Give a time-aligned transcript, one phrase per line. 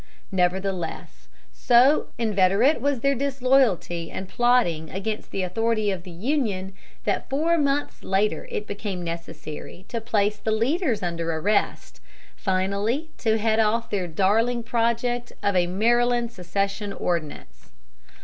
[0.31, 7.29] Nevertheless, so inveterate was their disloyalty and plotting against the authority of the Union, that
[7.29, 12.01] four months later it became necessary to place the leaders under arrest,
[12.35, 17.69] finally to head off their darling project of a Maryland secession ordinance.